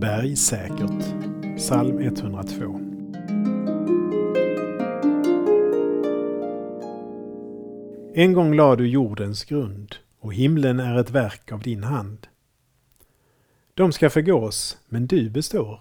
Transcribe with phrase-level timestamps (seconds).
[0.00, 1.04] Bergsäkert.
[1.56, 2.64] Psalm 102.
[8.14, 12.26] En gång lade du jordens grund och himlen är ett verk av din hand.
[13.74, 15.80] De ska förgås, men du består.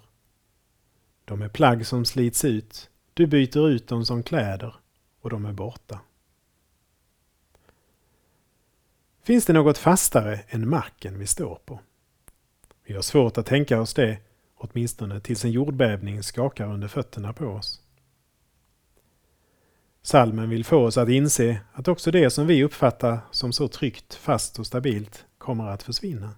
[1.25, 4.75] De är plagg som slits ut, du byter ut dem som kläder
[5.21, 5.99] och de är borta.
[9.23, 11.79] Finns det något fastare än marken vi står på?
[12.89, 14.17] Vi har svårt att tänka oss det,
[14.55, 17.81] åtminstone tills en jordbävning skakar under fötterna på oss.
[20.01, 24.13] Salmen vill få oss att inse att också det som vi uppfattar som så tryggt,
[24.13, 26.35] fast och stabilt kommer att försvinna.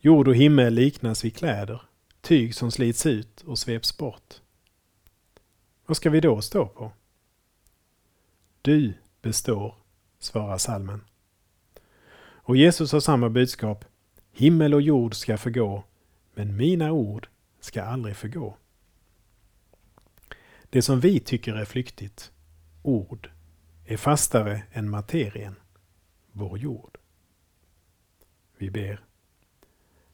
[0.00, 1.82] Jord och himmel liknas vid kläder,
[2.20, 4.34] tyg som slits ut och sveps bort.
[5.86, 6.92] Vad ska vi då stå på?
[8.62, 9.74] Du består,
[10.18, 11.00] svarar salmen.
[12.20, 13.84] Och Jesus har samma budskap.
[14.38, 15.84] Himmel och jord ska förgå,
[16.34, 17.28] men mina ord
[17.60, 18.56] ska aldrig förgå.
[20.70, 22.32] Det som vi tycker är flyktigt,
[22.82, 23.30] ord,
[23.84, 25.54] är fastare än materien,
[26.32, 26.98] vår jord.
[28.58, 29.00] Vi ber.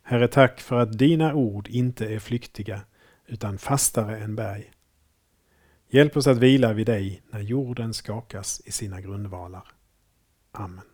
[0.03, 2.81] Herre, tack för att dina ord inte är flyktiga
[3.27, 4.71] utan fastare än berg.
[5.89, 9.69] Hjälp oss att vila vid dig när jorden skakas i sina grundvalar.
[10.53, 10.94] Amen.